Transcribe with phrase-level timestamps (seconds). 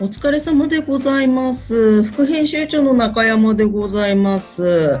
[0.00, 2.04] お疲れ様でございます。
[2.04, 5.00] 副編集長の中山でございます。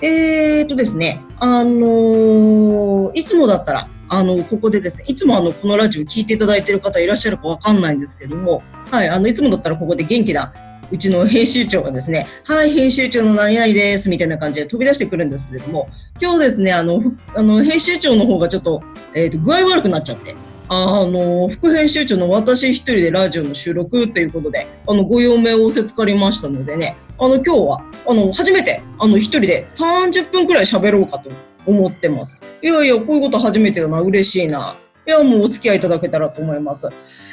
[0.00, 8.62] えーとですね、あのーいつもだったら、あの、ここでですね、いつもあの、このラジオ聞いていただいている方いらっしゃるかわかんないんですけども、
[8.92, 10.52] はい、あの、いつもだったらここで元気な、
[10.92, 15.88] うちの編集長がですね、はい、編集長の何々です、みたいな感じで飛び出してくるんですけれども、
[16.22, 17.02] 今日ですね、あの、
[17.34, 20.36] あの編集長の方がちょっと、えーと、具合悪くなっちゃって、
[20.70, 31.30] あの、副編集長の私一人でラジオの収録ということで、あの、ご用命を仰せつかりましたのでね、あの、今日は、あの、初めて、あの、一人で30分くらい喋ろうかと
[31.66, 32.40] 思ってます。
[32.62, 34.76] いやいや、こういうこと初めてだな、嬉しいな。
[35.06, 36.86] いや、もうお付き合いいただけたらと思います。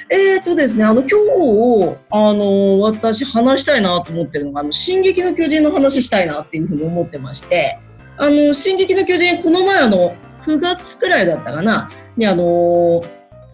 [0.09, 7.79] えーとですね、あの、今日、あの、私話したいなと思ってるのが、あの、進撃の巨人の話したいなっていうふうに思ってまして、
[8.17, 13.03] あの、進撃の巨人、この前あの、9月くらいだったかな、にあの、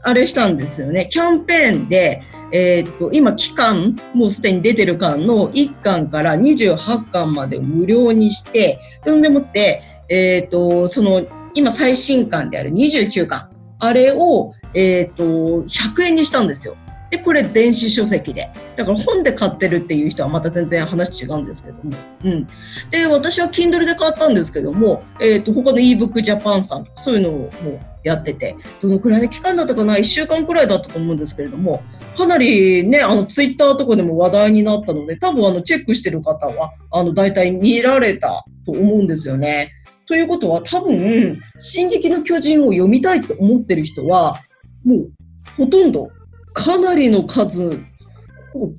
[0.03, 1.07] あれしたんですよね。
[1.09, 13.49] キャンペーンで、えーっと、今、期間、もうすでに出てる巻の1巻から28巻まで無料にして、そんでもって、えーっと、その、今最新巻である29巻、
[13.79, 15.23] あれを、えーっと、
[15.63, 16.75] 100円にしたんですよ。
[17.09, 18.49] で、これ電子書籍で。
[18.77, 21.91] だから本で買ってるっていう人はまた全然話違うんですけども。
[22.23, 22.47] うん。
[22.89, 31.83] で、私は Kindle で買ったんですけども、えっ、と、他の ebook Japan さんとかそういうのをもやってて、どのくらいの期間だったかな ?1 週間くらいだったと思うんですけれども、
[32.17, 39.71] かなりね、あの、ツイッターとかでも話題になったので、多分あの、チェックしてる方は、あの、大体見られたと思うんですよね。
[40.05, 44.37] ということは多分、進撃の巨人を読みたいと思ってる人は、
[44.83, 45.11] もう、
[45.57, 46.09] ほとんど、
[46.53, 47.79] かなりの数、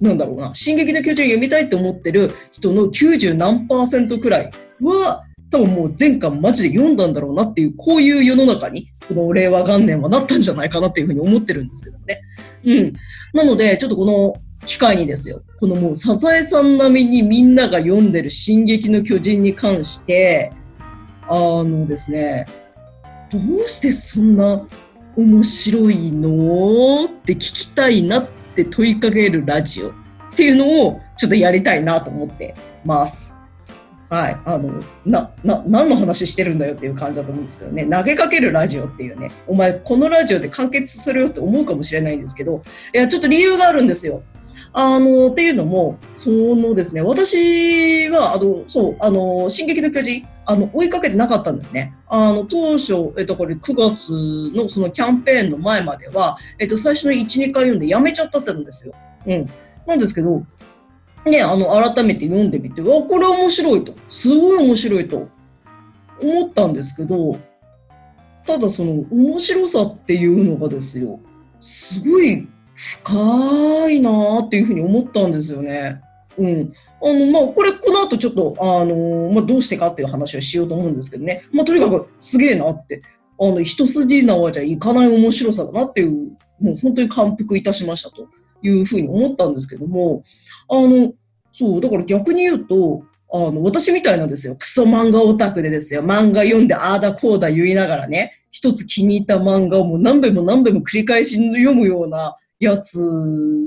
[0.01, 4.51] なんだろうな、進撃の巨人を読みたいと思ってる人の90何パーセントくらい
[4.83, 12.23] は、多分もう前巻マジで読んだんだろうなっていう、こういう世の中に、この令和元年はなったんじゃないかなっていうふうに思ってるんですけどね。
[12.65, 12.93] うん。
[13.35, 20.53] なので、ちょっとこの機会にですよ、このもうサザエさん並みにみんなが読んでる進撃の巨人に関して、
[21.29, 22.47] あのですね、
[23.31, 24.67] どうしてそんな
[25.17, 29.93] 面白いのって聞きたいなって問いかけるラジオっ
[30.35, 32.55] ていうのをちょっとやりたいなと思って
[32.87, 33.42] ます。
[34.13, 34.39] はい。
[34.45, 34.71] あの、
[35.07, 37.87] な、な、何の話してるんだよっていう感じだと思うんですけどね。
[37.87, 39.31] 投げかけるラジオっていうね。
[39.47, 42.61] お前、このラジオで完結するよって思うかもしれないんですけど、
[42.95, 44.23] いや、ちょっと理由があるんですよ。
[44.75, 51.95] あの、っていうのも、そのですね、私は、あの、そう、あの、進撃の巨人、あの、追いかけてなかったんですね。
[52.07, 54.11] あの、当初、えっと、これ9月
[54.55, 58.93] のそのキャンペーンの前までは、えっと、最初の1、2回読んでやめちゃったってんですよ。
[59.27, 59.47] うん。
[59.87, 60.43] なんですけど、
[61.27, 63.95] ね、あの、改めて読んでみて、わ、これ面白いと。
[64.09, 65.29] すごい面白いと
[66.21, 67.37] 思ったんですけど、
[68.45, 71.21] ただその面白さっていうのがですよ、
[71.61, 76.01] すごい深いなーっていうふうに思ったんですよね。
[76.39, 76.73] うん。
[77.03, 81.45] あの、まあ、これ、この後ちょっと、あのまあ、どうしてかっていう話をしようと思うんですけどね。
[81.53, 83.03] まあ、とにかくすげえなって、
[83.39, 88.29] あの、一筋縄じゃいかない面白さだなっていう、もう本当に感服いたしましたと
[88.63, 90.25] いうふうに思ったんですけども、
[90.69, 91.13] あの、
[91.53, 94.57] そう、だから逆に言うと、あの、私みたいなんですよ。
[94.57, 96.03] クソ漫画オタクでですよ。
[96.03, 103.01] 漫画読んでああだこうだ言いながらね、一つ気に入った漫画をもう何遍も何遍も繰り返し読むようなやつ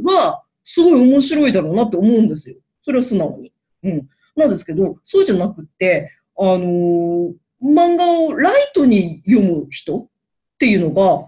[0.03, 2.57] は、すごい面白いだろうなって思うんですよ。
[2.81, 3.51] それは素直に。
[3.83, 4.07] うん。
[4.35, 10.07] なんですけど、そうじゃなくって、あのー漫画をライトに読む人っ
[10.59, 11.27] ていうのが、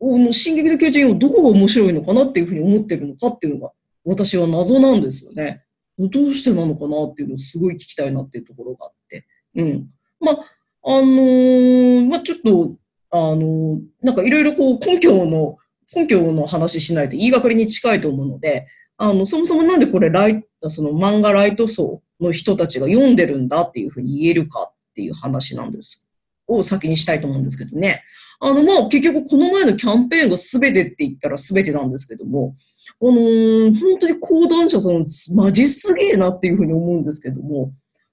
[0.00, 3.72] の進撃の巨人をどこが面白いのかなっていうふうに思ってるのかっていうのが、
[4.04, 5.64] 私は謎なんですよね。
[5.98, 9.26] どうしてなのかなっていうのをすごい聞きたいなっていうところがあって。
[9.56, 9.88] うん。
[10.20, 10.36] まあ、
[10.84, 12.76] あのーまあちょっと、
[13.10, 15.56] あのーなんかいろいろこう根拠の、
[15.94, 18.66] 根拠の話しないと言いがかりに近いと思うので、
[18.96, 26.07] あの、そもそもなんでこれライトその漫画ライト層の人たちが読んでるんだっていうふうに言えるかっていう話なんです。
[26.48, 28.02] を先にしたいと思うんですけどね。
[28.40, 32.56] あの、まあ、結局この前のキャンペーンが全てって言ったら全てなんですけども、
[33.00, 35.04] あのー本当に講談社さん、
[35.34, 37.72] マジすげえなっていうふうに思うんですけども、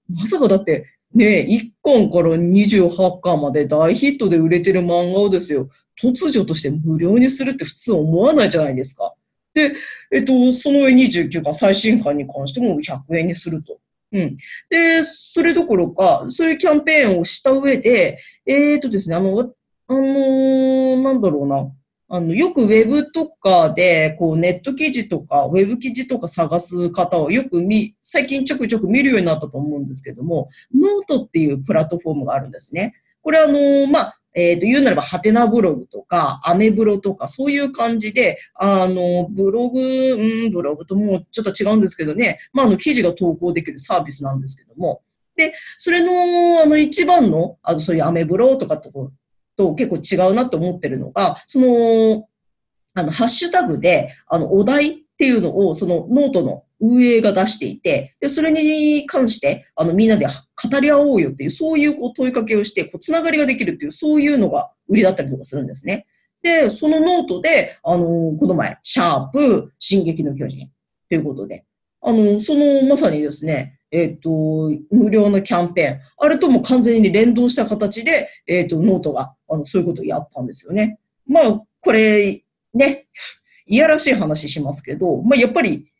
[0.09, 5.69] まさかだって、ね、1巻から28巻まで大ヒットで売れてる漫画をですよ、
[6.01, 9.13] 突如として無料にするって普通思わないじゃないですか。
[9.53, 9.73] で、
[10.11, 13.79] えっと、その上29巻、最新刊に関しても100円にすると。
[14.15, 14.37] うん。
[14.69, 19.53] で、それどころか、そういうキャンペーンをした上で、えっとですね、あの、
[19.87, 21.71] あのーなんだろうな。
[22.07, 32.93] あの、よくウェブとかで、こう、ネット記事とか、ウェブ記事とか探す方をよく見、最近ちょくちょく見るようになったと思うんですけども、ノートっていうプラットフォームがあるんですね。
[33.21, 45.01] これあのーまあ、えっ、ー、と、言うならば、はてなブログとか、アメブロとか、そういう感じで、あの、ブログ、うん、ブログともうちょっと違うんですけどね、まあ、あの、記事が投稿できるサービスなんですけども、
[45.37, 49.11] で、それの、あの、一番の、あの、そういうアメブロとかと、
[49.55, 52.27] と結構違うなと思ってるのが、その、
[52.93, 66.05] あの、ハッシュタグで、あの、お題っていうのを、そのノートの運営が出していて、で、それに関して、あの、みんなで語り合おうよっていう、そういうこう問いかけをして、こう、つながりができるっていう、そういうのが売りだったりとかするんですね。
[66.41, 68.05] で、そのノートで、あの、
[68.37, 70.69] この前、シャープ、進撃の巨人
[71.07, 71.63] ということで、
[72.01, 74.29] あの、その、まさにですね、えっ、と、
[74.91, 80.99] 無料のキャンペーン、あれとも完全に連動した形で、えっ、と、ノートが、あの、そういうことをやったんですよね。
[81.25, 83.07] まあ、これ、ね、
[83.65, 85.91] いやらしい話しますけど、まあ、やっぱり、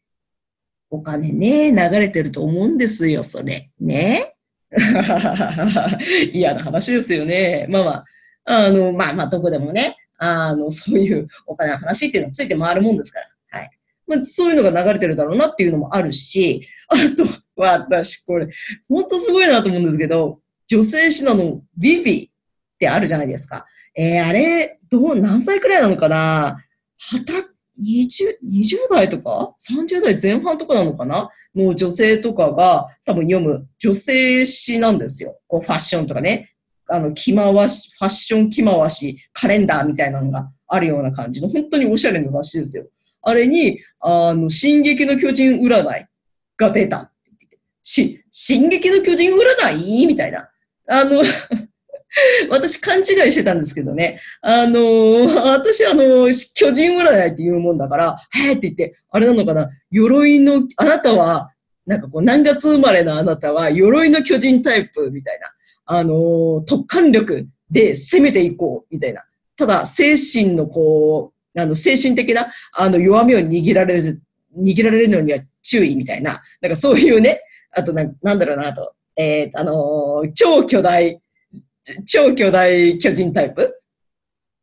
[0.90, 3.72] お金ね、流れてると思うんですよ、それ。
[3.80, 4.36] ね。
[6.32, 7.66] 嫌な話ですよね。
[7.70, 8.06] まあまあ、
[8.46, 13.60] あの、まあまあ、どこでもね、あの、そういうお金の話っていうのはついて回るもんですから。
[13.60, 13.70] はい。
[14.08, 17.26] まあ、そういうのが流れてるだろうなっていうのもあるし、あと、
[17.56, 18.48] 私、これ、
[18.88, 23.66] ほんとすごいなと思うんですけど、女性誌なのビビってあるじゃないですか。
[23.96, 26.18] えー、あれ、どう、何歳くらいなのかな？
[26.18, 27.34] はた、
[27.82, 31.30] 20、20代とか ?30 代前半とかなのかな？
[31.56, 35.40] の女性とかが多分読む女性誌なんですよ。
[35.48, 36.52] こうファッションとかね。
[36.88, 42.86] あの、着回し、ファッション着回し、カレンダーみたいなのがあるような感じの、本当におしゃれな雑誌ですよ。
[43.24, 46.06] あれに、あの、進撃の巨人占い
[46.58, 47.12] が出た、
[47.82, 50.06] し、進撃の巨人占い？
[50.06, 50.48] みたいな。
[50.88, 51.24] あの
[52.50, 54.22] 私勘違いしてたんですけどね。
[54.42, 61.52] あのー、私あのー、巨人占いって言うもんだから、へーって言って、あれなのかな、鎧の、あなたは、
[61.86, 65.52] なんかこう、何月生まれのあなたは、鎧の巨人タイプみたいな、
[65.86, 69.24] あのー、突貫力で攻めていこうみたいな。
[69.58, 74.22] ただ、精神のこう、あの、精神的な、あの、弱みを握られる、
[74.58, 77.42] 握られるのには注意みたいな、なんかそういうね、
[77.72, 81.22] あとな、なんだろうなと、えー、あの超巨大、
[82.06, 83.82] 超巨大巨人タイプ？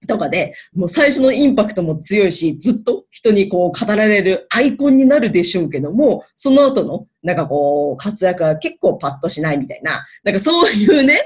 [0.09, 11.21] とかで、もう最初のインパクトも強いし、ずっと人にこう語られるアイコンになるでしょうけども、その後のなんかこう活躍が結構パッとしないみたいな、なんかそういうね、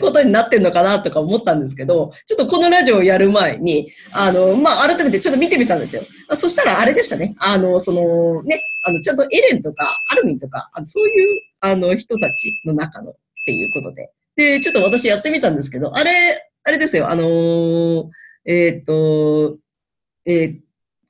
[0.00, 6.02] ことになってんのかなとか思ったんですけど、ちょっとこのラジオをやる前に、あの、まあ、改めてちょっと見てみたんですよ。
[6.36, 7.34] そしたらあれでしたね。
[7.40, 13.16] あの、そのね、あの、ちゃんとエレンとかアルミンとか、あのそういう、あの、人たちの中のっ
[13.46, 16.10] ていうことで、で、ちょっと私やってみたんですけど、あれ、
[16.64, 18.10] あれですよ、あのー、
[18.46, 19.58] えっ、と、
[20.24, 20.60] えー、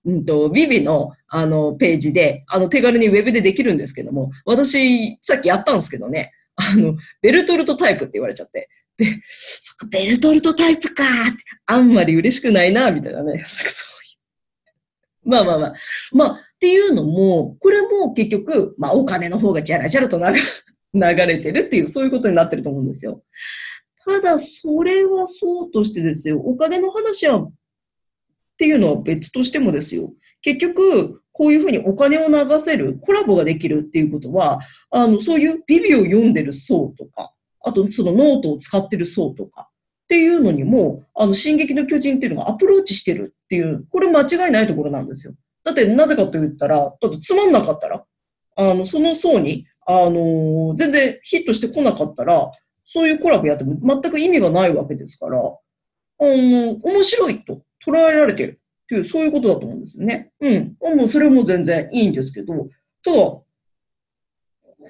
[0.04, 13.68] うんと、ビビの、あの、ページで、あの、手軽にウェブでできるんですけども、私、さっきやったんですけどね、あの、ベルトルトタイプって言われちゃって、で、そっか、ベルトルトタイプかって、あんまり嬉しくないな、みたいなね、 そうい
[15.24, 15.28] う。
[15.28, 15.74] まあまあまあ。
[16.12, 20.32] まあ、っていうのも、これも結局、まあお金の方がじゃらじゃらとな
[20.94, 23.22] 流れてるっていう、そういうことになってると思うんですよ。
[24.04, 27.52] ただ、それはそうとしてですよ、お金の話は、っ
[28.58, 30.12] ていうのは別としてもですよ、
[30.42, 34.60] 結局、こういうふうにお金を流せる、コラボができるっていうことは、
[34.90, 39.68] あの、そういう ViViを読んでる層とか、あとそのノートを使ってる層とか、
[40.04, 45.34] っていうのにも、あの、進撃の巨人っていうのがアプローチしてるっていう、これ間違いないところなんですよ。
[45.64, 48.04] だってなぜかと言ったら、だってつまんなかったら、
[48.56, 52.50] あの、その層にあの、全然ヒットしてこなかったら、
[52.84, 55.42] そういうコラボやっても全く意味がないわけですから、あ
[56.20, 58.50] の、面白いと捉えられてる
[58.84, 60.30] っていう、そういうことだと思うんですよね。
[60.40, 60.76] うん。
[60.96, 62.68] もうそれも全然いいんですけど、
[63.04, 63.18] ただ、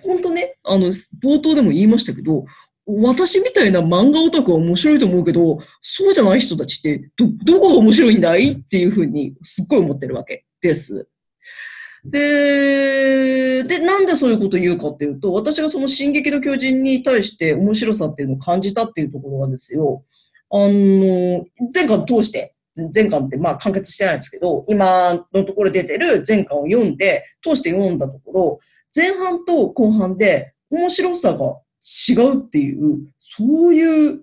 [0.05, 0.87] 本当ね、あの、
[1.23, 2.45] 冒頭でも言いましたけど、
[2.85, 8.53] 私みたいな漫画オタクは面白いと思うけど、そうじゃない人たちって、ど、どこが面白いんだい？
[8.53, 11.07] っていうふうにすっごい思ってるわけです。
[12.05, 12.82] で、
[13.83, 20.05] なんでそういうことを言うかっていうと、私がその進撃の巨人に対して面白さっていうのを感じたっていうところがですよ、
[20.51, 22.55] あの、前巻通して、
[22.95, 28.61] 前巻ってまあ完結してないんですけど、今のところ出てる前巻を読んで、通して読んだところ、
[28.95, 31.59] 前半と後半で面白さが
[32.09, 34.21] 違うっていう、そういう、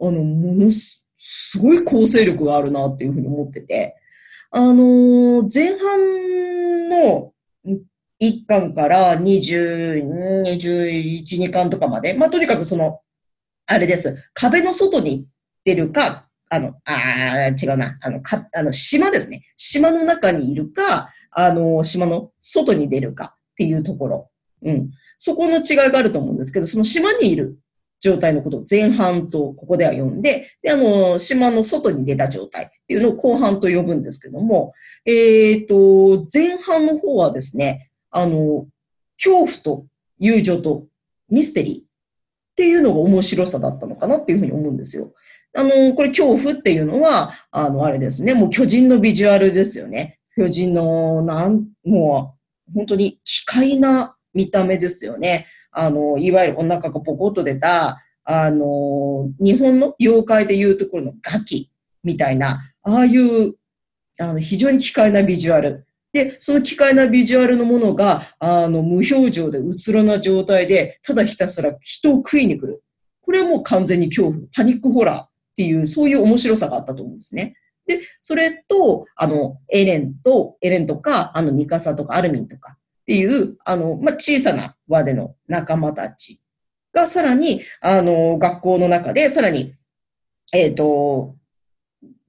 [0.00, 3.96] あの、ものす、すごい構成力があるなっていうふうに思ってて、
[4.50, 7.32] あの、前半の
[8.22, 10.04] 1巻から20、
[10.44, 13.00] 21、2巻とかまで、まあ、とにかくその、
[13.66, 14.16] あれです。
[14.32, 15.26] 壁の外に
[15.64, 19.42] 出るか、あの、あ違うな、あの、か、あの、島ですね。
[19.56, 24.30] 島の中にいるか、あの、島の外に出るかっていうところ。
[24.62, 24.90] うん。
[25.18, 27.58] そこの違いがあると思うんですけど、その島にいる
[28.00, 34.74] 状態のことを前半とここでは呼んで、で、あの、島の外に出た状態っていうのを後半と呼ぶんですけども、
[35.06, 38.66] えっ、と、前半の方はですね、あの、
[39.16, 39.86] 恐怖と
[40.18, 40.86] 友情と
[41.28, 41.84] ミステリーっ
[42.54, 45.12] ていうのが面白さだったのかなっていうふうに思うんですよ。
[45.56, 50.18] あの、これ恐怖っていうのは、あの、あれですね、もう巨人のビジュアルですよね。
[50.36, 52.36] 巨人の、なん、も
[52.68, 55.46] う、本当に奇怪な見た目ですよね。
[55.70, 61.70] あの、いわゆるお腹がポコッと出た、あの、日本の妖怪でいうところのガキ
[62.04, 63.54] みたいな、ああいう、
[64.18, 65.86] あの、非常に奇怪なビジュアル。
[66.12, 72.82] で、その奇怪なビジュアルのものが、あの、無表情でうつろな状態で、ただひたすら人を食いに来る。
[73.22, 77.54] これはもう完全に恐怖、パニックホラーっていう、そういう面白さがあったと思うんですね。
[77.86, 86.40] で、それと、あの、エレンと、エレンとか、あの、ミカサとかアルミンとかっていう、あの、まあ、小さな輪での仲間たち
[86.92, 89.74] がさらに、あの、学校の中でさらに、
[90.52, 91.36] えっ、ー、と、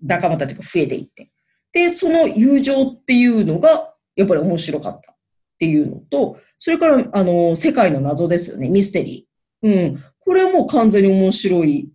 [0.01, 1.32] 仲間たちが増えていって。
[1.73, 5.15] で、その友情っていうのが、やっぱり面白かったっ
[5.59, 9.67] ていうのと、それから、あの、世界の謎ですよね、ミステリー。
[9.67, 10.03] うん。
[10.19, 11.89] これはもう完全に面白い。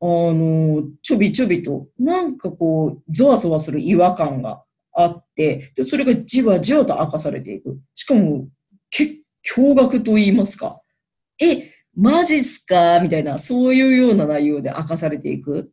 [0.00, 7.80] あの、ちょびちょびと、なんかこう、ゾワゾワする違和感があって、でそれがじわじわと明かされていく。
[7.94, 8.48] しかも、
[8.90, 9.14] 結
[9.56, 10.82] 驚愕と言いますか。
[11.40, 13.00] え、マジっすか？
[13.00, 15.72] みたいな、そういうような内容で明かされていく。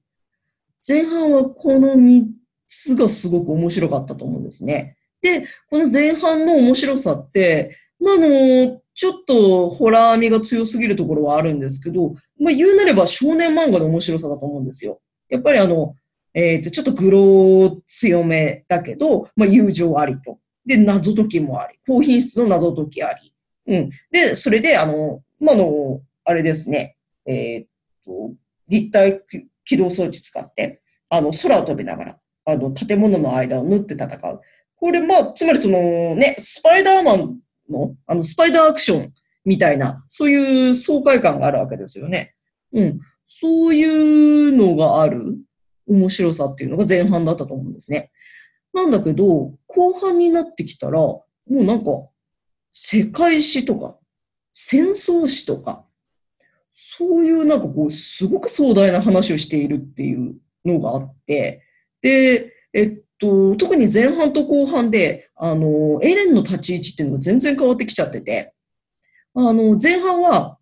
[0.87, 2.25] 前半はこの3
[2.69, 4.95] つがすごく面白かったと思うんですね。
[5.21, 15.01] で、この前半の面白さって、まあ、の、ちょっとホラー味が強すぎるところはあるんですけど、まあ、言うなれば少年漫画の面白さだと思うんですよ。
[15.29, 15.95] やっぱりあの、
[16.33, 20.39] えっ、ー、と、ちょっとグロー強めだけど、まあ、友情ありと。
[20.65, 21.79] で、謎解きもあり。
[21.87, 23.33] 高品質の謎解きあり。
[23.67, 23.89] うん。
[24.11, 26.95] で、それで、あの、まあの、あれですね、
[27.25, 27.67] えっ、
[28.05, 28.33] と、
[28.67, 29.21] 立体
[29.65, 32.19] 起動装置使って、あの、空を飛びながら、
[32.51, 34.41] あの、建物の間を縫って戦う。
[34.75, 37.39] これ、まあ、つまりそのね、スパイダーマン
[37.69, 39.13] の、あの、スパイダーアクション
[39.45, 42.35] みたいな、そういう爽快感があるわけですよね。
[42.73, 42.99] うん。
[43.23, 45.37] そういうのがある
[45.87, 48.11] 面白さっていうのが前半だったと思うんですね。
[48.73, 51.91] なんだけど、後半になってきたら、もうなんか、
[52.71, 53.97] 世界史とか、
[54.53, 55.85] 戦争史とか、
[56.73, 61.63] そういうなんかこう、すごく壮大な話をしているっていうのがあって、
[62.01, 68.53] で、えっと、特に前半と後半で、あの、エレンの立ち位置っていうのが全然変わってきちゃってて、
[69.35, 70.57] あの、前半は、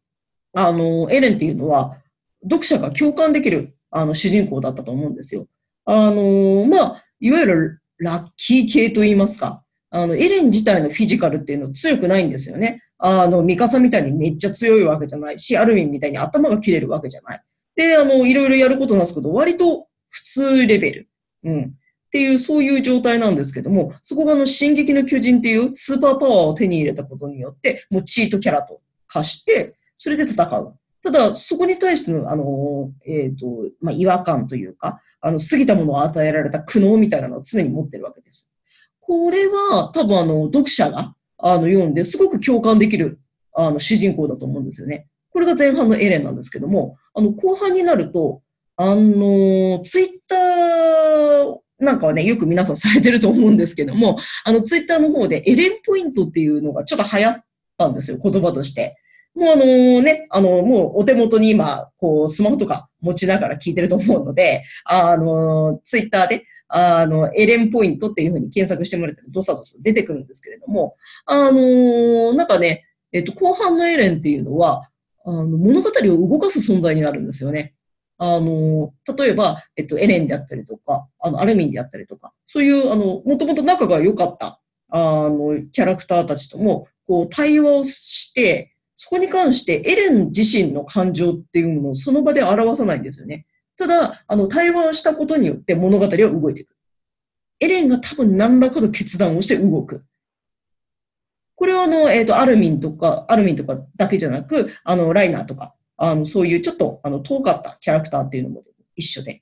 [0.53, 1.97] あの、エレンっていうのは、
[2.43, 5.47] 読者が共感できる、あの、主人公だったと思うんですよ。
[5.85, 9.63] あの、まあ、いわゆるラッキー系と言いますか。
[9.89, 12.83] あの、エレン自体のフィジカルっていうのは強くないんですよね。
[12.99, 17.41] あの、ミカサみたいにめっちゃ強いわけじゃないし、アルミンみたいに頭が切れるわけじゃない。
[17.75, 21.09] で、あの、いろいろやることなんですけど、割と普通レベル。
[21.43, 21.63] うん。
[21.63, 30.77] っていう、そういう状態なんですけども、そこがあの、進撃の巨人っていうスーパーパワーを手に入れたことによって、もうチートキャラと化して、それで戦う。
[31.03, 33.45] ただ、そこに対しての、あの、えっ、ー、と、
[33.81, 38.51] まあ、違和感というか、あの、過ぎたものを与えられた苦悩みたいなのを常に持ってるわけです。
[38.99, 43.19] これは多分あの、読者があの読んですごく共感できる
[43.53, 45.07] あの主人公だと思うんですよね。
[45.31, 48.41] これが前半のエレンなんですけども、あの、後半になると、
[48.77, 57.43] あの、ツイッターなんかはね、よく皆さんされてると思うんですけども、あの、ツイッターの方でエレンポイントっていうのがちょっと流行っ
[57.77, 58.97] たんですよ、言葉として。
[59.35, 59.65] もうあの
[60.01, 74.89] ね、あの、もうお手元に今、こう、スマホとか持ちながら聞いてると思うので、あの、ツイッターで、あの、エレンポイントっていうふうに検索してもらったらドサドサ出てくるんですけれども、あのなんかね、えっと、後半のエレンっていうのは、
[75.25, 77.73] あの、物語を動かす存在になるんですよね。
[78.17, 84.59] あの、例えば、えっと、エレンであったりとか、あの、アルミンであったりとか、そういう、あの、もともと仲が良かった、
[84.89, 93.45] あの、キャラクターたちとも、こう、対話をして、そこに関してエレン自身の感情っていうものをその場で表さないんですよね。
[93.77, 96.75] ただ、あの、対話したことによって物語は動いていく。
[97.59, 100.03] エレンが多分何らかの決断をして動く。
[101.55, 108.63] これはあの、えっ、ー、と、アルミンとか、アルミンとかだけじゃなく、あの、ライナーとか、あの、そういうちょっと、あの、遠かったキャラクターっていうのも
[108.95, 109.41] 一緒で。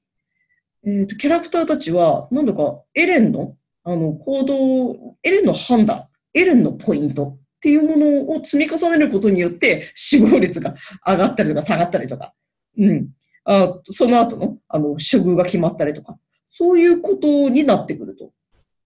[0.86, 12.34] えっ、ー、と、キャラクターたちは、なんだか、エレンの、あの、行動、エレンの判断、エレンのポイントっていうものを積み重ねることによって、死亡率が上がったりとか下がったりとか、
[12.78, 13.10] うん。
[13.46, 18.32] あその後の、あの、処遇が決まったりとか、そういうことになってくると。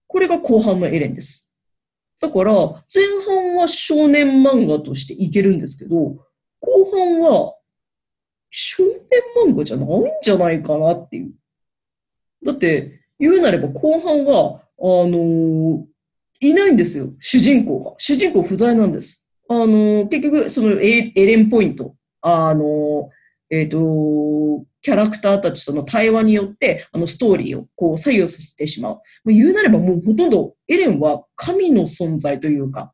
[0.06, 1.48] これが後半のエレンです。
[2.20, 5.96] だから、前半は少年漫画としていけるんですけど、
[6.60, 7.54] 後半は、
[8.50, 8.96] 少年
[9.46, 11.32] 漫画じゃないんじゃないかなっていう。
[12.44, 15.84] だって、言うなれば後半は、あのー、
[16.40, 17.94] いないんですよ、主人公が。
[17.98, 19.22] 主人公不在なんです。
[19.48, 23.08] あのー、結局、そのエレンポイント、あのー、
[23.50, 29.00] えっ、と、キャラクターたちとの対話によって、あの、ストーリーをこう左右させてしまう。
[29.26, 32.92] 言うなればもうほとんどエレンは神の存在というか、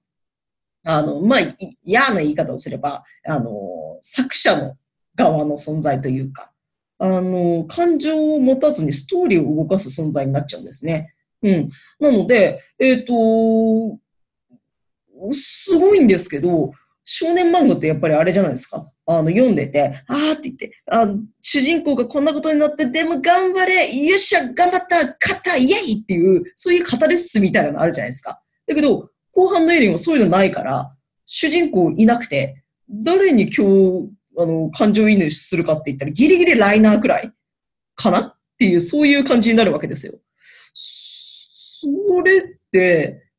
[0.85, 1.41] あの、まあ、
[1.85, 3.51] 嫌な言い方をすれば、あの、
[4.01, 4.77] 作者の
[5.17, 6.53] 側の存在というか、
[6.99, 11.15] あの、感情を持たずにストーリーを動かす存在になっちゃうんですね。
[11.43, 11.71] うん。
[12.01, 13.99] なので、えっ、ー、と、
[15.33, 16.73] すごいんですけど、
[17.05, 18.91] 少年漫画ってやっぱりあれじゃないですか。
[19.07, 21.07] あの、読んでて、あーって言って、あ
[21.41, 28.43] 主人公がこんなことになって、でも頑張れよっしゃ頑張った勝ったイエイっていう、そういうカタレスみたいなのあるじゃないですか。
[28.67, 30.93] だけど、後半のエリンはそういうのないから、
[31.27, 37.33] 主人公いなくて、誰に今日、あの、感情移入するかって言ったら、ギリギリライナーくらい
[37.95, 40.15] かなっていう、そういう感じになるわけですよ。
[40.75, 41.87] そ
[42.23, 43.31] れって、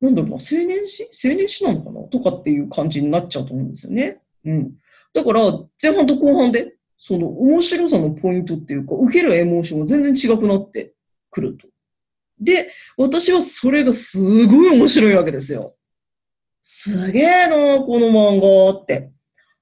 [0.00, 4.20] なんだろうな、青年誌青年誌なのかなとかっていう感じになっちゃうと思うんですよね。
[4.44, 4.74] うん。
[5.14, 5.42] だから、
[5.82, 10.92] 前半と後半で、その面白さのポイントっていうか、受けるエモーションが全然違くなって
[11.30, 11.68] くると。
[12.40, 15.76] で、私はそれがすごい面白いわけですよ。
[16.62, 19.13] すげえなこの漫画って。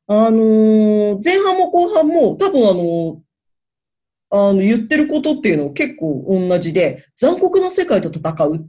[0.06, 3.18] あのー、前半も後半も多分あのー、
[4.35, 8.61] あの、言ってることっていうのは結構同じで、残酷な世界と戦うっ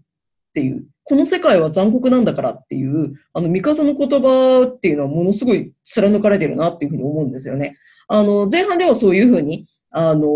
[0.53, 7.77] ていう、この世界は残酷なんだからっていう、あの、三笠の言葉っていうのはものすごい貫かれてるなっていうふうに思うんですよね。
[8.09, 10.27] あの、前半ではそういうふうに、あの、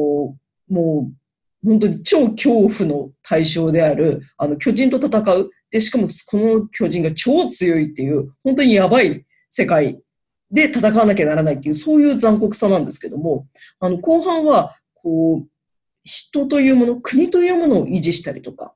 [0.70, 5.50] もう、本当に超恐怖の対象である、あの、巨人と戦う。
[5.72, 10.00] で、しかもこの巨人が超強いっていう、本当にやばい世界
[10.52, 13.48] で戦わなきゃならないっていう、そういう残酷さなんですけども、
[13.80, 15.48] あの、後半は、こう、
[16.04, 18.74] 人というもの、国というものを維持したりとか、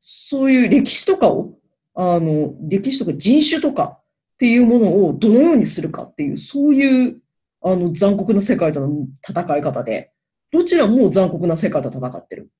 [0.00, 1.54] そういう歴史とかを、
[1.94, 7.20] あの、歴史とか人種とかっていうものをどのようにするかっていう、そういう、
[7.62, 10.12] あの、残酷な世界との戦い方で、
[10.52, 12.50] どちらも残酷な世界と戦ってる。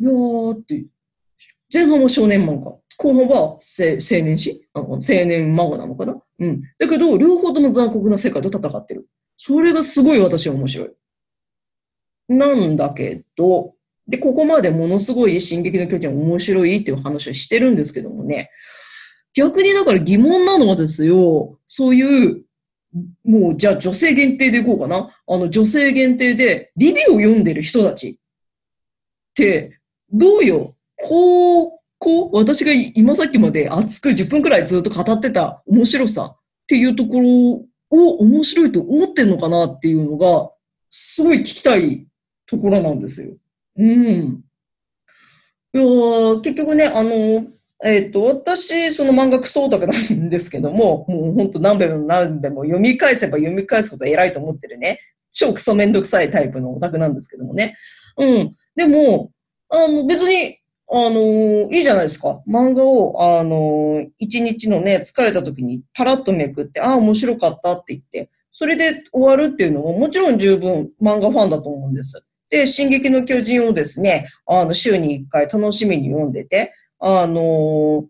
[0.00, 0.86] いやーって、
[1.72, 3.58] 前半は少年漫画、後半は青
[4.22, 4.68] 年誌？
[4.74, 6.22] 青年漫画なのかな？
[6.38, 6.62] うん。
[6.78, 9.08] だけど、両方とも残酷な世界と戦ってる。
[9.36, 10.90] それがすごい私は面白い。
[12.28, 13.74] なんだけど、
[14.06, 18.50] で、ここまでものすごい進撃の巨人面白いっていう話をしてるんですけどもね、
[19.34, 22.44] 逆にだから疑問なのはですよ、そういう
[23.24, 25.10] もう、じゃあ女性限定でいこうかな？
[25.26, 28.14] あの、女性限定で、リビを読んでる人たちっ
[29.34, 29.80] て、
[30.12, 37.28] どうよ、こう、こう、私が今さっきまで熱く10分くらいずっと語ってた面白さっていうところ
[37.90, 40.50] を面白いと思ってんのかなっていうのが、
[40.90, 42.08] すごい聞きたい
[42.48, 43.36] ところなんですよ。
[43.78, 44.42] うん。
[45.74, 47.46] いや結局ね、あの、
[47.84, 54.98] えっ、ー、と、私、その漫画クソオタクなんですけども、もうほんと何べも何べも読み返せば読み返すこと偉いと思ってるね。
[55.32, 57.76] 超クソめんどくさいタイプのオタクなんですけどもね。
[58.16, 58.56] うん。
[58.74, 59.30] でも、
[59.68, 60.61] あの、別に、
[60.94, 62.42] あのいいじゃないですか。
[62.46, 72.22] 漫画を、あの一日のね、疲れた時にパラッとめくって、ああ、面白かったって言って、それで終わるっていうのももちろん十分漫画ファンだと思うんです。
[72.50, 78.04] で、進撃の巨人をですね、あの、週に一回楽しみに読んでて、あの、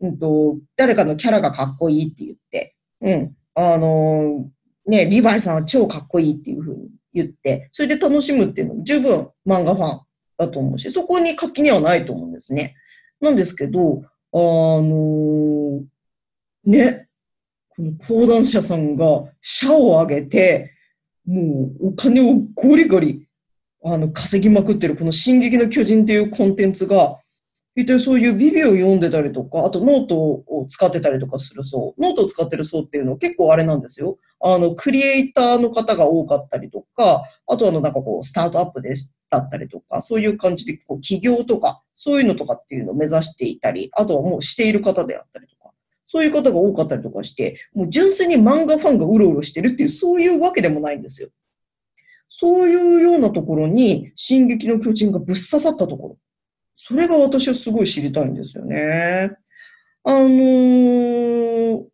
[0.00, 4.50] うんと、誰かのキャラがかっこいいって言って、うん、あの、
[4.86, 10.00] ね、リヴァイさんは超かっこいいっていうふうに言って、それで楽しむっていうのも十分漫画ファン
[10.38, 12.74] だと思うし、そこに活気にはないと思うんですね。
[13.20, 15.82] なんですけど、あの
[16.64, 17.08] ね、
[17.70, 20.72] この講談社さんが社を挙げて、
[21.26, 23.26] もうお金をゴリゴリ
[23.84, 27.18] あの稼ぎまくってるこの「進撃の巨人」というコンテンツが
[27.76, 34.18] 一体そういう ViViを読んでたりとか、あとノートを使ってたりとかする層、ノートを使ってる層っていうのは結構あれなんですよ。
[34.40, 45.70] あの、クリエイターの方が多かったりとか、あとあの、なんかこう、スタートアップです、だったりとか、そういう感じで、こう、企業とか、そういうのとかっていうのを目指していたり、あとはもうしている方であったりとか、
[46.06, 51.28] そういう方が多かったりとかして、もう純粋に漫画ファンがうろうろしてるっていう、そういうわけでもないんですよ。
[52.28, 56.16] そういうようなところに、進撃の巨人がぶっ刺さったところ。
[56.88, 59.32] それが私はすごい知りたいんですよね。
[60.04, 61.84] あのー、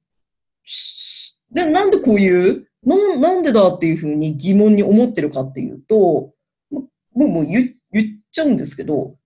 [1.50, 6.34] で、なんでこういうな、なんでだっていうふうに疑問に思ってるかっていうと、
[6.70, 9.16] もうもう言言っちゃうんですけど、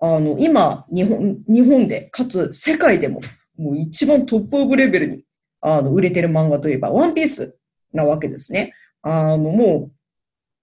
[0.00, 3.20] あの、今、日本、日本で、かつ世界でも、
[3.56, 5.22] もう一番トップオブレベルに、
[5.60, 7.56] あの、売れてる漫画といえば、ワンピース
[7.92, 8.72] なわけですね。
[9.02, 9.92] あの、もう、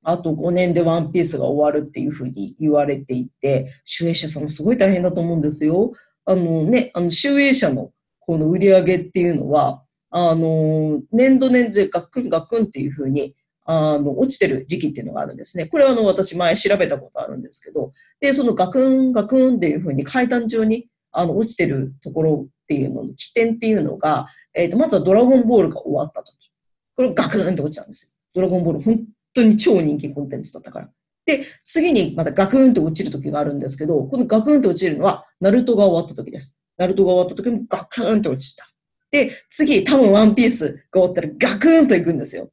[0.04, 5.94] あと5年でワンピースが終わるっていうふうに言われていて、集英社さんもすごい大変だと思うんですよ。
[6.26, 13.36] あのね、あの、集英社のこの売り上げっていうのは、あの、年度年度でガックンガックンっていうふうに、
[13.66, 15.68] あの、落ちてる時期っていうのがあるんですね。
[15.68, 26.52] これはあの、私前調べたことあるんですけど、で、そのガクンガクンっていうふうに階段上に、あの、落ちてるところっていうのの起点っていうのが、えっ、ー、と、まずはドラゴンボールが終わった時。
[26.96, 28.12] これガクンって落ちたんですよ。
[28.34, 30.90] ドラゴンボール、本当に超人気コンテンツだったから。
[31.26, 36.58] で、次にまたガクンと落ちる時があるんですけど、このガクンと落ちるのは、ナルトが終わった時です。
[36.78, 38.68] ナルトが終わった時もガクーンと落ちた。
[39.12, 42.50] で、次、多分ワンピースが終わったらガクーンと行くんですよ。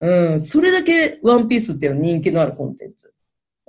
[0.00, 3.12] うん、それだけワンピースっていうのは人気のあるコンテンツ。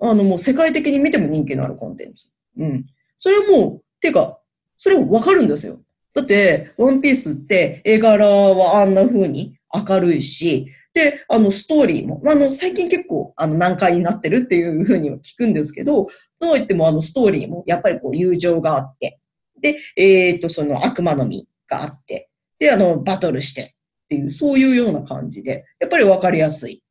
[0.01, 2.29] あの、もう世界的に見ても人気のあるコンテンツ。
[2.57, 2.85] うん。
[3.17, 4.39] それはもう、てか、
[4.77, 5.81] それわかるんですよ。
[6.13, 16.07] だって、ワンピースって絵柄はあんな風に明るいし、で、あの、ストーリーも、あの、最近結構、あの、難解になってるっていうふうには聞くんですけど、
[16.39, 19.19] とは言っても、あの、ストーリーも、やっぱりこう、友情があって、
[19.61, 23.65] で、えっ、と、その悪魔の実があって、で、あの、バトルして、っ
[24.09, 26.83] ていう、そういうような感じで、やっぱりわかりやすい。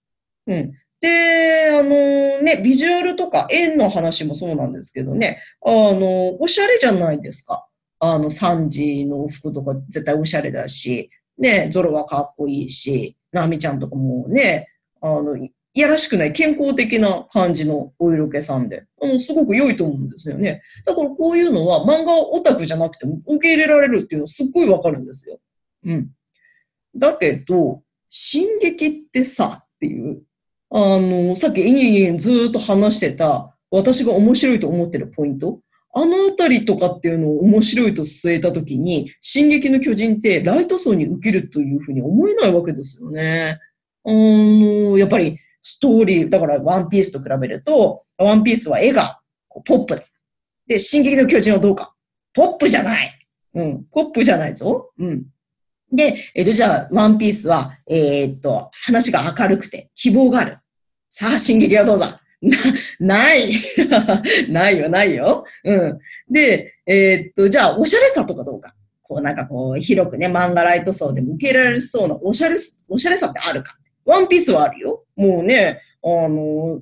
[0.46, 0.72] うん。
[1.00, 7.66] で、あのね、ビジュアルとか円の話もそうなんですけどね、あの、おしゃれじゃないですか。
[8.00, 11.10] あの、サンジの服とか絶対おしゃれだし、
[11.40, 14.68] ね、ゾロはかっこいいし、ナミちゃんとかもね、
[15.00, 20.62] あの、いやらしくない健康的な感じのお色気さんで、うん、すごく良いと思うんですよね。
[20.84, 25.38] だからこういうのは漫画オタクじゃなくても受け入れられるっていうのはすっごいわかるんですよ。
[25.86, 26.10] うん。
[26.96, 30.22] だけど、進撃ってさ、っていう、
[30.70, 35.60] あの、さっき延々ずっと話してた、私が面白いと思ってるポイント、
[35.92, 43.58] あのあたりとかっていうのを面白いと据えたときに、進撃の巨人ってライト層に受けるというふうに思えないわけですよね。
[44.04, 49.20] あの、やっぱりストーリー、だからワンピースと比べると、ワンピースは絵が
[49.64, 50.02] ポップだ。
[50.66, 51.94] で、進撃の巨人はどうか
[52.34, 53.26] ポップじゃない。
[53.54, 54.92] うん、ポップじゃないぞ。
[54.98, 55.26] うん。
[55.92, 60.58] で、えっ、と、じゃあ、ワンピースは、えー、っと、話が明るくて、希望がある。
[61.08, 62.04] さあ、進撃はどうぞ。
[62.42, 62.56] な、
[63.00, 63.54] ない。
[64.48, 65.44] ないよ、ないよ。
[65.64, 65.98] うん。
[66.30, 68.74] で、えー、っと、じゃあ、おしゃれさとかどうか？
[69.02, 72.56] こう、なんかこう、広くね、漫画ライト層でも受けられそうなおしゃれ、
[72.88, 73.76] おしゃれさってあるか？
[74.04, 75.04] ワンピースはあるよ。
[75.16, 76.80] もうね、あの、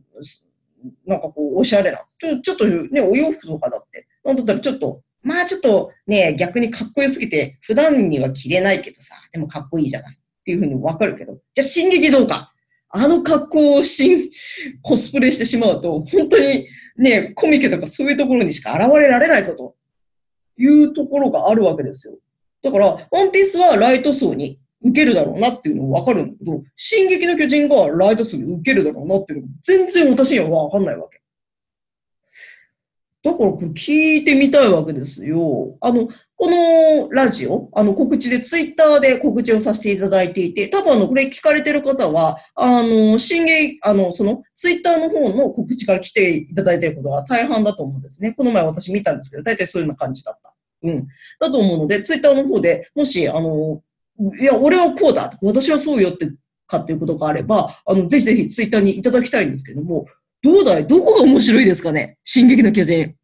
[1.06, 2.04] なんかこう、おしゃれな。
[2.18, 4.06] ちょ、ちょっとね、お洋服とかだって。
[4.24, 12.52] なんだったらちょっと、まあちょっとね、逆にかっこよすぎて、普段には着れないけどさ、でもかっこいいじゃないっていうふうにわかるけど、じゃあ進撃どうか？
[12.90, 14.30] あの格好をしん
[14.82, 19.74] コスプレしてしまうと、本当にね、コミケとかそういうところにしか現れられないぞと
[20.56, 22.14] いうところがあるわけですよ。
[22.62, 31.20] だから、ワンピースはライト層に受けるだろうなっていうのわかるんだけど、進撃の巨人がライト層に受けるだろうなっていうの全然私にはわかんないわけ。
[33.22, 35.76] だからこれ聞いてみたいわけですよ。
[35.80, 36.08] あの、
[36.40, 48.34] このラジオ、あの告知でツイッターで告知をさせていただいていて、多分あの、これ聞かれてる方は、あの、新芸、あの、そのツイッターの方の告知から来ていただいてることが大半だと思うんですね。
[48.34, 50.54] この前私見たんですけど、大体そういうような感じだった。
[50.84, 51.08] うん。
[51.40, 53.82] だと思うので、ツイッターの方でもし、あの、
[54.40, 55.32] いや、俺はこうだ。
[55.42, 56.30] 私はそうよって
[56.68, 60.06] かっていうことがあれば、あの、ぜひぜひツイッターにいただきたいんですけども、
[60.40, 60.86] どうだい？
[60.86, 62.16] どこが面白いですかね？
[62.22, 63.16] 進撃の巨人。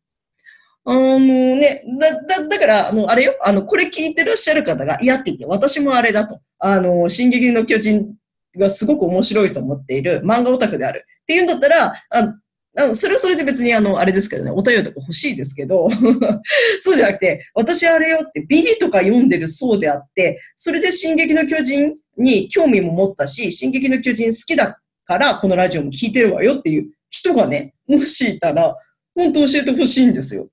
[0.86, 6.40] あのね、だ、だ、だから、あの、あれよ、あの、これ聞いてらっしゃる方が嫌って言って、私もあれだと。
[6.58, 8.14] あの、進撃の巨人
[8.58, 11.06] がすごく面白いと思っている漫画オタクである。
[11.22, 12.34] っていうんだったら、あ
[12.76, 15.88] あそれはそれで別にあの、あれですけどね、お便りとか欲しいですけど、
[16.80, 28.76] そうじゃなくて、私あれよって、ビリとか読んでるそうであって、それで進撃の巨人に興味も持ったし、進撃の巨人好きだからこのラジオも聞いてるわよっていう人がね、もしいたら、
[29.14, 30.48] 本当教えてほしいんですよ。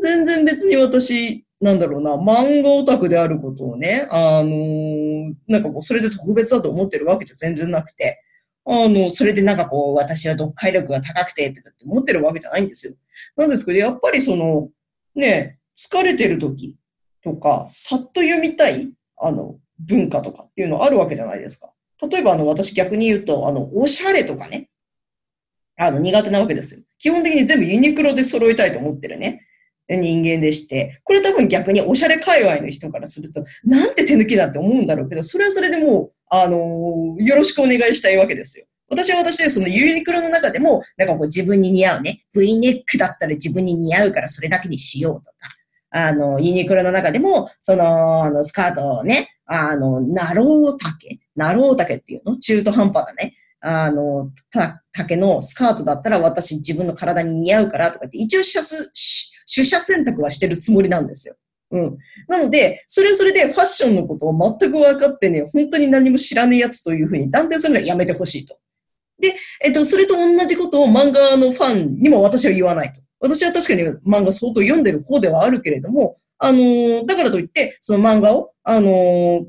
[0.00, 8.22] 全然別に私、なんだろうな、漫画オタクであることをね、あの、なんかこう、それで特別だと思ってるわけじゃ全然なくて、
[8.64, 12.92] あの、それでなんかこう、私は読解力が高くて、って思ってるわけじゃないんですよ。
[13.36, 14.68] なんですけど、やっぱりその、
[15.14, 16.76] ね、疲れてる時
[17.24, 21.72] とか、さっと読みたい、あの、文化とかっていうのあるわけじゃないですか。
[22.10, 24.68] 例えば、あの、私逆に言うと、あの、おしゃれとかね、
[25.76, 26.82] あの、苦手なわけですよ。
[26.98, 29.46] 基本的に全部ユニクロで揃えたいと思ってるね。
[29.96, 38.66] 人間でして、これ多分逆におしゃれ界隈の人からすると、なんて手抜きだって思うんだろうけど、それはそれでもう、あのー、よろしくお願いしたいわけですよ。
[38.90, 45.34] 私は私でそのユニクロの中でも、なんかこう自分に似合うね、V ネックだったら自分に似合うからそれだけにしようとか、
[45.90, 52.38] あの、ユニクロの中でも、その、あの、スカートをね、あの、ナロー丈ナロー丈っていうの？
[52.38, 53.34] 中途半端なね。
[53.60, 58.62] あの、た、丈のスカートだったら私自分の体に似合うからとかって、一応出
[59.46, 61.36] 出選択はしてるつもりなんですよ。
[61.70, 61.98] うん。
[62.28, 68.58] なので、それはそれでファッションのことを全く分かってね、本当に何も知らねえやつというふうに断定するのはやめてほしいと。
[69.20, 73.00] で、えっと、それと同じことを漫画のファンにも私は言わないと。
[73.20, 79.44] 私は確かに漫画相当読んでる方ではあるけれども、あのー、だからといって、その漫画を、あのー、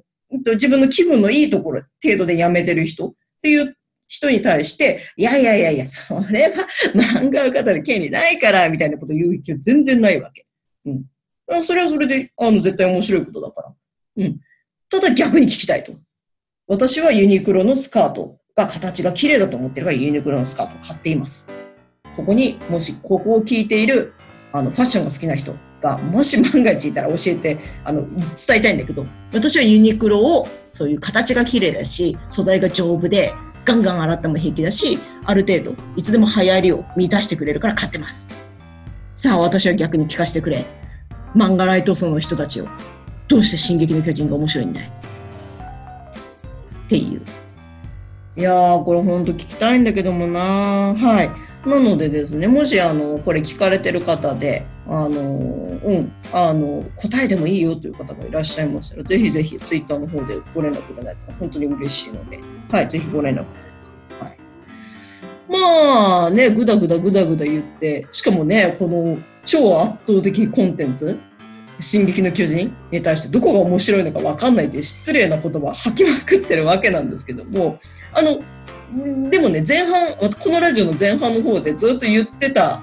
[0.54, 3.76] 自分の気分のいいところ程度でやめてる人っていう
[4.10, 10.48] 人に対して、いやいやいやいや、それは漫画を語る権利ないから、みたいなこと言う気は全然ないわけ。
[10.86, 11.64] うん。
[11.64, 13.74] それはそれで、あの、絶対面白いことだから。
[14.18, 14.40] うん。
[14.90, 15.94] ただ逆に聞きたいと。
[16.68, 21.48] 私はユニクロのスカートが形が綺麗だと思ってるからユニクロのスカートを買っています。
[22.16, 24.14] ここにもしここを聞いている
[24.52, 33.34] あのファッションが好きな人がもし万が一いたら教えてあの伝えたいんだけど私はユニクロをそういう形が綺麗だし素材が丈夫で
[33.70, 38.32] ガンガン洗っても平気だしある程度いつでも流行りを満たしてくれるから買ってます。
[39.16, 40.66] さあ私は逆に聞かせてくれ。
[41.36, 42.68] 漫画ライト層の人たちを
[43.28, 44.86] どうして「進撃の巨人」が面白いんだい？
[44.88, 44.90] っ
[46.90, 47.22] ていう。
[48.36, 50.40] いやーこれほんと聞きたいんだけどもな
[50.96, 51.30] はい。
[51.70, 62.40] なのでですね、もしあの、これ聞かれてる方で、あの、うん、あの、答えでもいいよという方がいらっしゃいましたら、ぜひぜひツイッターの方でご連絡いただいたら本当に嬉しいので、
[62.72, 64.24] はい、ぜひご連絡ください。
[64.24, 64.38] はい。
[65.48, 71.20] まあね、ぐだぐだぐだぐだ言って、しかもね、この超圧倒的コンテンツ、
[71.80, 77.80] 進撃の巨人に対してどこが面白いのか分かんないという失礼な言葉を吐きまくってるわけなんですけども、
[78.12, 78.40] あの、
[79.30, 82.82] でもね、前半、このラジオの前半の方でずっと言ってた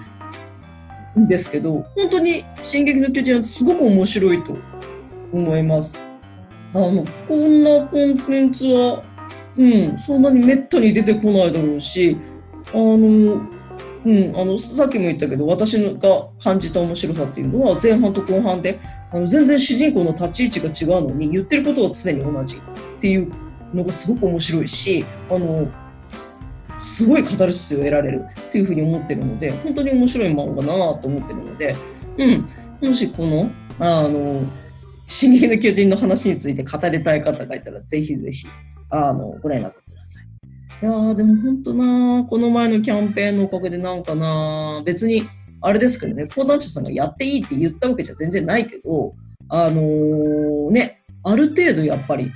[1.18, 4.56] んですけど、本当に進撃の巨人はすごく面白いと
[5.32, 5.94] 思います。
[6.74, 9.02] あの、こんなコンテンツは、
[9.56, 12.16] うん、そんなにめったに出てこないだろうし、
[12.72, 13.40] あの、
[14.06, 18.78] うん、あのさっきも言ったけど私が感じた面白さっていうのは前半と後半で
[19.10, 22.60] あの全然主人公の立ち位置が違うのに言ってることは常に同じっ
[23.00, 23.32] ていう
[23.74, 25.68] のがすごく面白いしあの
[26.78, 31.74] すごいカタルシスを得られるというふうに思ってるので、本当に面白い漫画だなと思ってるので、
[32.18, 34.42] うん、もしこの、あの、
[35.06, 38.46] 進撃の巨人の話について語りたい方がいたら、ぜひぜひ、
[38.90, 40.24] あの、ご連絡ください。
[40.82, 45.22] いやー、でも本当なこの前のキャンペーンのおかげでなんかな別に、
[45.62, 49.14] あれですけどね、講談社さんがやっていいって言ったわけじゃ全然ないけど、
[49.48, 52.30] あのー、ね、ある程度やっぱり、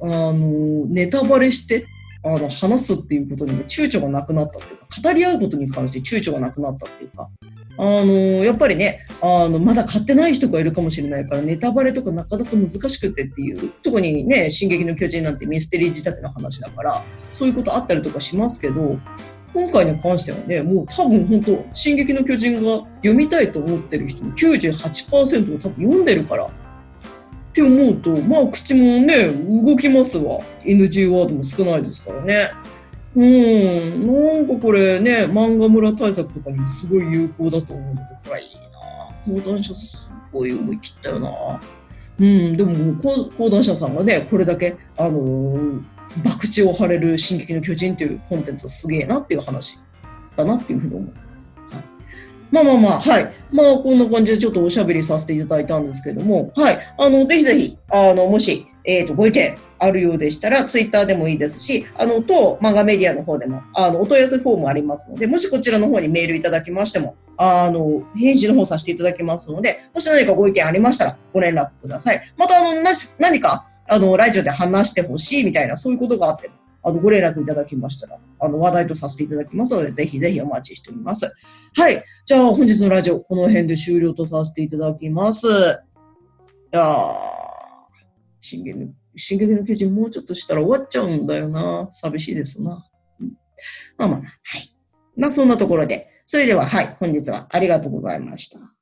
[0.00, 1.86] あのー、ネタバレして
[2.24, 7.28] あの話すっていうことにも躊躇がなくなったっていうか語り合うことに関して躊躇がなくなったっていうか
[7.76, 8.12] あの
[8.44, 18.98] やっぱりねあのまだ買ってない人がいるかもしれないからネタバレとかなかなか難しくてっていう特にね「進撃の巨人」なんてミステリー仕立ての話だからそういうことあったりとかしますけど
[19.52, 26.48] 今回に関してはねもう多分本当「進撃の巨人」が読みたいと思ってる人の98%を多分読んでるから
[27.54, 30.40] って思うと、まあ口もね、動きますわ。
[30.64, 32.50] NG ワードも少ないですからね。
[33.14, 38.56] うん、なんかこれね、漫画村対策とかにもすごい有効だと思うので、これいい
[39.36, 41.60] な講談社すごい思い切ったよな
[42.18, 43.00] うん、でも
[43.36, 45.82] 講談社さんがね、これだけ、あのー、
[46.24, 49.78] 博打を張れる「進撃の巨人」っていうコンテンツはすげえなっていう話
[50.36, 51.23] だなっていうふうに思う。
[52.54, 53.34] まあまあまあ、はい。
[53.50, 56.78] まあ、こんな感じでちょっとおしゃべりさせていただいたんですけれども、はい。
[56.96, 72.22] あの、ぜひぜひ、あの、もし、えっ、ー、と、ご意見あるようでしたら、ツイッターでもいいですし、あの、当漫画メディアの方でも、あの、お問い合わせフォームありますので、もしこちらの方にメールいただきましても、あの、返事の方させていただきますので、もし何かご意見ありましたら、ご連絡ください。
[72.36, 76.54] また、あの、なし、何か、あの、ラジオで話してほしいみたいな、そういうことがあっても、
[76.84, 81.32] あの、ご連絡いただきましたら、あの、話題とさせていただきますので、ぜひぜひお待ちしております。
[81.76, 82.04] はい。
[82.26, 85.46] じゃあ、本日のラジオ、この辺で終了とさせていただきます。
[85.46, 85.50] い
[86.76, 87.14] やー、
[88.40, 91.88] 進撃の、進撃の巨人もうちょっとしたら終わっちゃうんだよな。
[91.90, 92.86] 寂しいですな。
[93.20, 93.32] うん、
[93.96, 94.24] まあまあ、は
[94.58, 94.76] い。
[95.16, 98.58] まあ、そんなところで、それでは、はい、本日はありがとうございました。